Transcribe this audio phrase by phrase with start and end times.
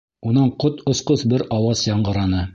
[0.29, 2.43] Унан ҡот осҡос бер ауаз яңғыраны.